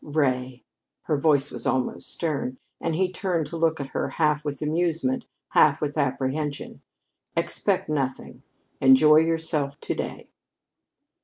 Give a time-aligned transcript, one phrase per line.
[0.03, 0.63] "Ray!"
[1.03, 5.25] Her voice was almost stern, and he turned to look at her half with amusement,
[5.49, 6.81] half with apprehension.
[7.37, 8.41] "Expect nothing.
[8.81, 10.29] Enjoy yourself to day."